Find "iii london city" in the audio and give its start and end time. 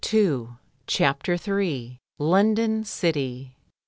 1.47-3.55